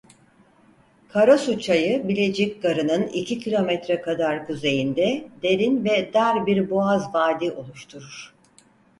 Karasu 1.09 1.59
Çayı 1.59 2.07
Bilecik 2.07 2.61
Garının 2.63 3.07
iki 3.07 3.39
kilometre 3.39 4.01
kadar 4.01 4.47
kuzeyinde 4.47 5.27
derin 5.43 5.85
ve 5.85 6.13
dar 6.13 6.45
bir 6.45 6.69
boğaz 6.69 7.13
vadi 7.15 7.51
oluşturur. 7.51 8.33